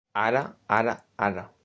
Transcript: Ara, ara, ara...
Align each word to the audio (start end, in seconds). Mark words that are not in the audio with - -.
Ara, 0.23 0.43
ara, 0.67 0.95
ara... 1.17 1.51